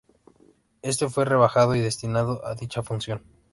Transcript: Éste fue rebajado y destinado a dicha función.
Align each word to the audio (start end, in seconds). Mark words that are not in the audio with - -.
Éste 0.81 1.09
fue 1.09 1.25
rebajado 1.25 1.75
y 1.75 1.79
destinado 1.79 2.43
a 2.43 2.55
dicha 2.55 2.81
función. 2.81 3.21